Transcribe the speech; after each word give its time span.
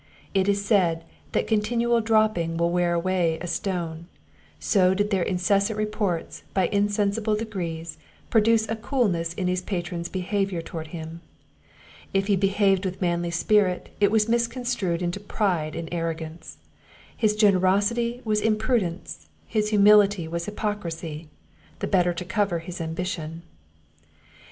It 0.33 0.49
is 0.49 0.65
said, 0.65 1.03
that 1.33 1.45
continual 1.45 2.01
dropping 2.01 2.57
will 2.57 2.71
wear 2.71 2.95
away 2.95 3.37
a 3.39 3.45
stone; 3.45 4.07
so 4.59 4.95
did 4.95 5.11
their 5.11 5.21
incessant 5.21 5.77
reports, 5.77 6.41
by 6.55 6.69
insensible 6.69 7.35
degrees, 7.35 7.99
produce 8.31 8.67
a 8.67 8.75
coolness 8.75 9.31
in 9.35 9.45
his 9.47 9.61
patron's 9.61 10.09
behaviour 10.09 10.59
towards 10.59 10.89
him. 10.89 11.21
If 12.15 12.25
he 12.25 12.35
behaved 12.35 12.83
with 12.83 12.99
manly 12.99 13.29
spirit, 13.29 13.89
it 13.99 14.09
was 14.09 14.27
misconstrued 14.27 15.03
into 15.03 15.19
pride 15.19 15.75
and 15.75 15.87
arrogance; 15.91 16.57
his 17.15 17.35
generosity 17.35 18.21
was 18.25 18.41
imprudence; 18.41 19.29
his 19.45 19.69
humility 19.69 20.27
was 20.27 20.45
hypocrisy, 20.47 21.27
the 21.77 21.85
better 21.85 22.11
to 22.11 22.25
cover 22.25 22.57
his 22.57 22.81
ambition. 22.81 23.43